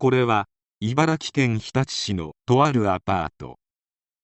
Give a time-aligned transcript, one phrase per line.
[0.00, 0.46] これは
[0.80, 3.58] 茨城県日立市のとあるアパート。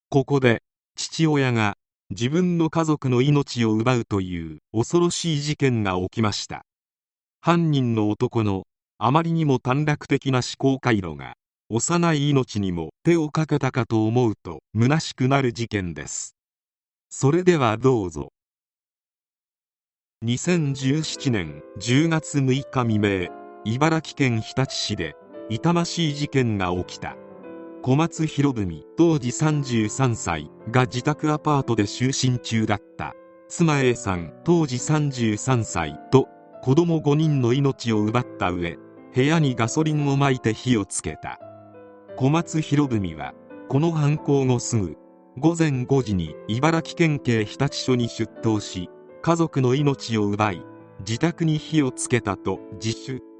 [0.08, 0.62] ここで
[0.96, 1.76] 父親が
[2.08, 6.64] 自分の家族の命を奪うという恐ろしい事件が起きました。
[7.42, 8.62] 犯人の男の
[8.96, 11.34] あまりにも短絡的な思考回路が
[11.68, 16.36] 幼い命にも手をかけたかと思うと虚しくなる事件です。
[17.10, 18.32] それではどうぞ。
[20.24, 23.28] 2017年10月6日未明
[23.66, 25.16] 茨城県日立市で
[25.48, 27.16] 痛ましい事件が起きた。
[27.82, 33.14] 小松博文当時33歳が自宅アパートで就寝中だった。
[33.48, 36.26] 妻 A さん当時33歳と
[36.62, 38.76] 子供5人の命を奪った上
[39.14, 41.38] 部屋にガソリンをまいて火をつけた。
[42.16, 43.34] 小松博文は
[43.68, 44.96] この犯行後すぐ
[45.38, 48.90] 午前5時に茨城県警日立署に出頭し
[49.22, 50.62] 家族の命を奪い
[51.00, 53.35] 自宅に火をつけたと自首。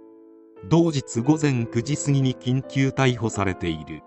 [0.69, 4.03] 同日午前9時過ぎに緊急逮捕されている。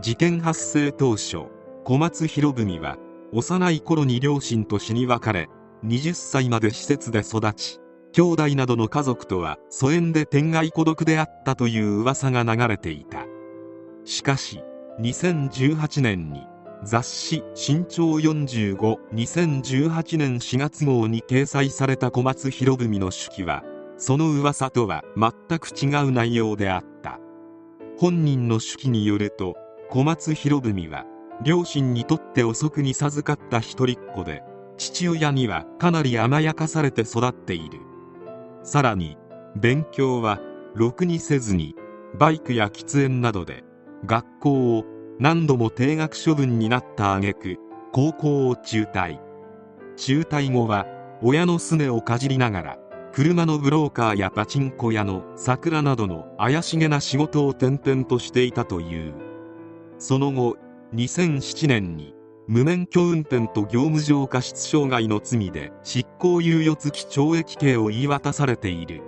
[0.00, 1.46] 事件発生当初
[1.84, 2.96] 小松博文は
[3.32, 5.48] 幼い頃に両親と死に別れ
[5.84, 7.80] 20歳まで施設で育ち
[8.12, 13.26] 兄弟などの家族とは疎遠で天涯孤独であったという噂が流れていた。
[14.04, 14.62] しかし
[15.00, 16.46] 2018年に
[16.84, 23.64] 雑誌「身長452018年4月号」に掲載された小松博文の手記は
[24.04, 27.20] その噂とは全く違う内容であった。
[27.96, 29.54] 本人の手記によると
[29.90, 31.04] 小松博文は
[31.44, 34.42] 両親にとって遅くに授かった一人っ子で
[34.76, 37.78] 父親にはかなり甘やかされて育っている。
[38.64, 39.16] さらに
[39.54, 40.40] 勉強は
[40.74, 41.76] ろくにせずに
[42.18, 43.62] バイクや喫煙などで
[44.04, 44.84] 学校を
[45.20, 47.56] 何度も定額処分になった挙句
[47.92, 49.20] 高校を中退。
[49.94, 50.86] 中退後は
[51.22, 52.78] 親のすねをかじりながら
[53.12, 59.12] 車のブローカーやパチンコ屋の桜などの怪しげな仕事を転々としていたという。
[59.98, 60.56] その後
[60.94, 62.14] 2007年に
[62.48, 69.02] 無免許運転と業務上過失傷害の罪で執行猶予付き懲役刑を言い渡されている。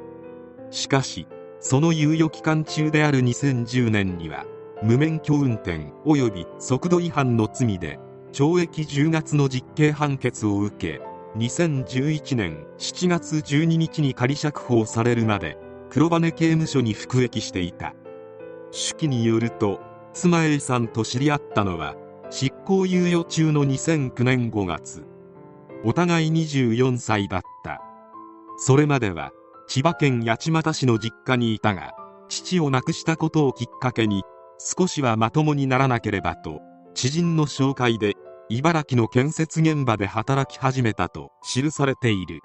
[0.71, 1.27] しかし
[1.59, 4.45] その猶予期間中である2010年には
[4.83, 7.99] 無免許運転及び速度違反の罪で
[8.33, 11.01] 懲役10月の実刑判決を受け
[11.37, 15.59] 2011年7月12日に仮釈放されるまで
[15.91, 17.95] 黒羽刑務所に服役していた。
[18.71, 19.81] 手記によると
[20.13, 21.97] 妻 A さんと知り合ったのは
[22.31, 25.05] 執行猶予中の2009年5月
[25.85, 27.81] お互い24歳だった。
[28.57, 29.33] それまでは
[29.67, 31.95] 千葉県八街市の実家にいたが
[32.29, 34.23] 父を亡くしたことをきっかけに
[34.59, 36.61] 少しはまともにならなければと
[36.95, 38.15] 知人の紹介で
[38.51, 42.41] 茨城の建設現場で働き始めたと記されている。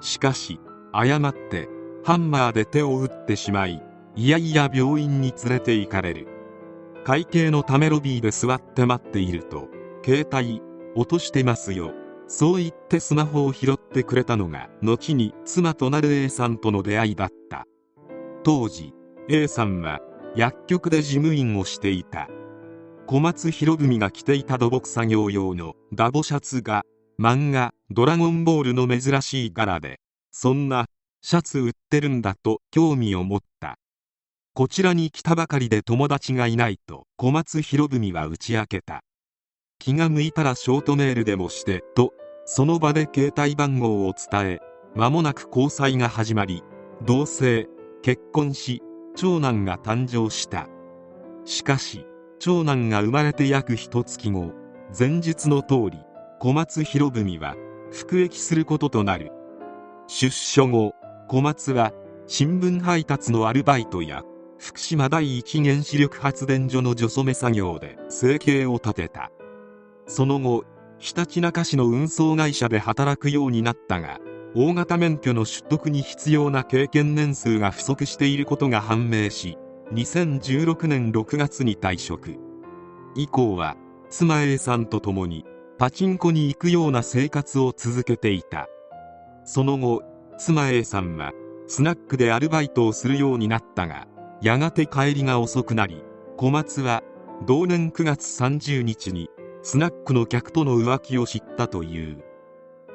[0.00, 0.60] しかし
[0.92, 1.68] 誤って
[2.04, 3.82] ハンマーで手を打ってしまい
[4.14, 6.28] いやいや病院に連れて行かれる。
[7.04, 9.68] 会計のためロビーで座って待っていると
[10.04, 10.62] 携帯
[10.94, 11.92] 落としてますよ。
[12.28, 17.66] そう言ってスマホを拾ってくれたのが後に妻となる A さんとの出会いだった。
[18.44, 18.92] 当時
[19.28, 20.00] A さんは
[20.36, 22.28] 薬局で事務員をしていた。
[23.08, 26.84] 小松博文が着ていた土木作業用のダボシャツが
[27.20, 30.00] 漫画「ドラゴンボール」の珍しい柄で
[30.32, 30.86] そんな
[31.22, 33.78] シャツ売ってるんだと興味を持った。
[34.54, 39.04] こちらに来たばかりで友達がいないと小松博文は打ち明けた。
[39.78, 42.12] 気が向いたらショートメールでもしてと
[42.44, 44.58] その場で携帯番号を伝え
[44.96, 46.64] 間もなく交際が始まり
[47.04, 47.68] 同棲
[48.02, 48.82] 結婚し
[49.14, 50.68] 長男が誕生した。
[51.44, 52.04] しかし
[52.38, 54.52] 長男が生まれて約一月後
[54.96, 55.98] 前述の通り
[56.38, 57.56] 小松博文は
[57.90, 59.32] 服役することとなる。
[60.06, 60.94] 出所後
[61.28, 61.92] 小松は
[62.26, 64.22] 新聞配達のアルバイトや
[64.58, 69.30] 福島第一原子力発電所の除染作業で生計を立てた。
[70.06, 70.64] その後
[70.98, 74.18] ひたちなか市の運送会社で働くようになったが
[74.54, 79.58] 大型免許の取得に必要な経験年数が不足していることが判明し
[79.92, 82.36] 2016年6月に退職。
[83.14, 83.76] 以降は
[84.10, 85.44] 妻 A さんと共に
[85.78, 88.68] パチンコに行くような生活を続けていた。
[89.44, 90.02] その後
[90.38, 91.32] 妻 A さんは
[91.68, 94.08] スナックでアルバイトをするようになったが
[94.42, 96.02] やがて帰りが遅くなり
[96.36, 97.02] 小松は
[97.46, 99.30] 同年9月30日に
[99.62, 102.24] スナックの客との浮気を知ったという。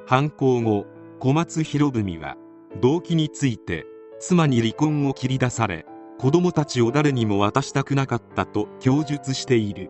[0.05, 0.85] 犯行後
[1.19, 2.35] 小松博文は
[2.81, 3.85] 動機について
[4.19, 5.85] 妻に離婚を切り出され
[6.21, 9.89] 子供たちを誰にも渡したくなかったと供述している。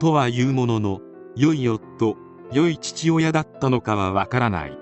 [0.00, 1.00] とはいうものの
[1.36, 2.16] 良い夫
[2.52, 4.76] 良い父親だったのかはわからない。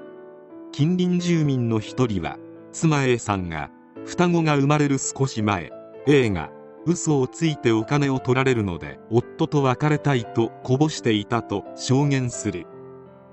[0.73, 2.39] 近隣住民の一人は
[2.73, 3.71] 妻 A さんが
[4.07, 5.71] 双子が生まれる少し前
[6.07, 6.51] 映画
[6.87, 12.67] 「嘘をついてお金を取られるので夫と別れたいとこぼしていたと証言する。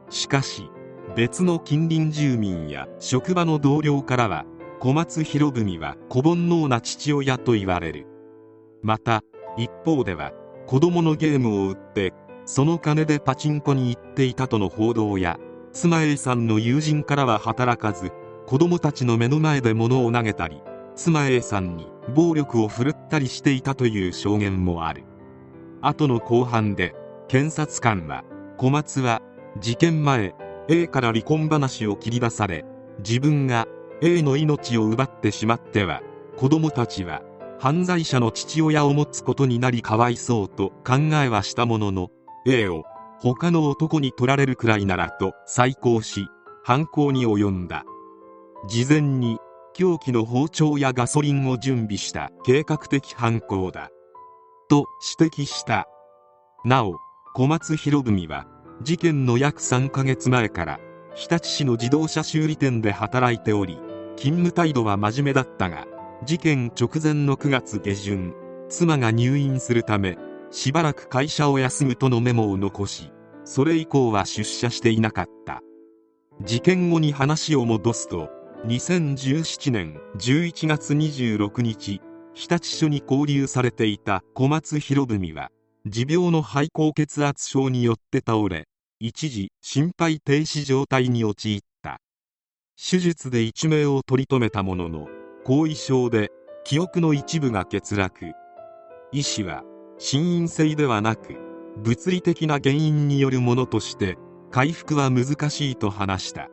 [0.10, 0.70] しかし
[1.16, 4.46] 別の近隣住民や職場の同僚からは
[4.82, 8.08] 小松博文は子煩悩な父親と言われる。
[8.82, 9.24] また
[9.58, 10.32] 一方では
[10.68, 12.14] 子供のゲームを売って
[12.46, 15.38] その金でパチンコに行っていたとの報道や
[15.74, 18.14] 妻 A さんの友人からは働かず
[18.48, 20.62] 子供たちの目の前で物を投げたり
[20.96, 25.04] 妻 A さんに暴力を振るったりしていたという証言もある。
[25.82, 26.96] 後の後半で
[27.28, 28.24] 検察官は
[28.58, 29.22] 小松は
[29.60, 30.36] 事件前
[30.70, 32.64] A から離婚話を切り出され
[33.00, 33.68] 自分が
[34.02, 36.02] A の命を奪ってしまっては
[36.38, 37.22] 子供たちは
[37.60, 42.08] 犯罪者の父親を持つことになりかわいそうと考えはしたものの
[42.48, 42.84] A を
[43.20, 46.28] 他の男に取られるくらいならと再考し
[46.64, 47.84] 犯行に及んだ。
[48.68, 49.38] 事前に
[49.74, 53.90] 凶器の包丁やガソリンを準備した計画的犯行だ。
[54.70, 54.86] と
[55.20, 55.88] 指摘した。
[56.64, 56.96] なお
[57.34, 58.48] 小松博文は
[58.82, 60.80] 事件の約3ヶ月前から
[61.16, 63.78] 日立市の自動車修理店で働いており
[64.20, 65.88] 勤務態度は真面目だったが
[66.26, 68.34] 事件直前の9月下旬
[68.68, 70.18] 妻が入院するため
[70.52, 73.14] しばらく会社を休むとのメモを残し
[73.46, 75.62] それ以降は出社していなかった。
[76.44, 78.30] 事件後に話を戻すと
[78.66, 82.02] 2017年11月26日
[82.34, 85.50] 日立署に勾留されていた小松博文は
[85.86, 88.68] 持病の肺高血圧症によって倒れ
[89.00, 91.69] 一時心肺停止状態に陥った。
[92.82, 95.10] 手術で一命を取り留めたものの
[95.44, 96.32] 後遺症で
[96.64, 98.32] 記憶の一部が欠落。
[99.12, 99.64] 医師は
[99.98, 101.36] 心因性ではなく
[101.84, 104.18] 物理的な原因によるものとして
[104.50, 106.48] 回復は難しいと話した。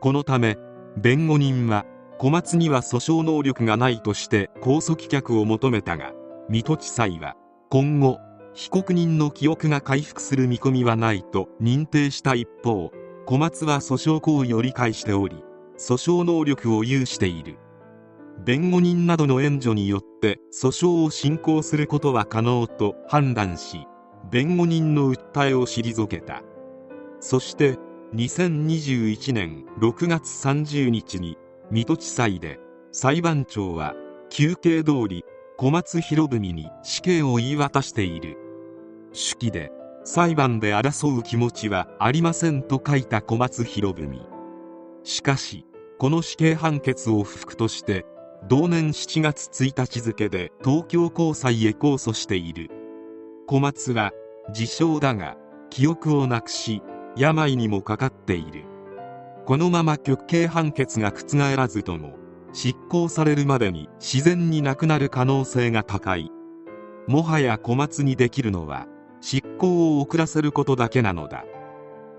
[0.00, 0.56] このため
[0.96, 1.86] 弁護人は
[2.18, 6.14] 小松には訴訟能力がないとして控訴棄却を求めたが
[6.48, 7.36] 水戸地裁は
[7.70, 8.18] 今後
[8.54, 12.90] 被告人の記憶が回復する見込みはないと認定した一方
[13.26, 15.42] 小松は訴訟行為を理解しており
[15.78, 17.56] 訴訟能力を有している。
[18.44, 23.86] 弁護人などの援助によって訴訟を進行することは可能と判断し
[24.30, 26.42] 弁護人の訴えを退けた。
[27.20, 27.78] そして
[28.14, 31.38] 2021年6月30日に
[31.70, 32.60] 水戸地裁で
[32.92, 33.94] 裁判長は
[34.28, 35.24] 休憩通り
[35.56, 38.36] 小松博文に死刑を言い渡している。
[39.12, 39.70] 手記で
[40.06, 44.20] 裁判で争う気持ちはありませんと書いた小松博文。
[45.02, 45.64] しかし
[45.98, 48.04] この死刑判決を不服として
[48.46, 52.70] 同年7月1日付で東京高裁へ控訴している。
[53.46, 54.12] 小松は
[54.50, 55.36] 自称だが
[55.70, 56.82] 記憶をなくし
[57.16, 58.64] 病にもかかっている。
[59.46, 62.14] このまま極刑判決が覆らずとも
[62.52, 66.30] 執行されるまでに自然に亡くなる可能性が高い。
[67.06, 68.86] もはや小松にできるのは
[69.26, 71.46] 執行を遅らせることだけなのだ。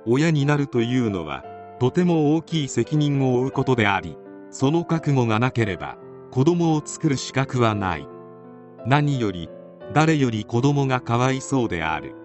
[0.08, 1.44] 親になるというのは
[1.80, 4.18] とても大きい責任を負うことであり
[4.50, 5.98] その覚悟がなければ
[6.32, 8.08] 子供を作る資格はない。
[8.88, 9.50] 何より
[9.94, 12.16] 誰より子供がかわいそうである。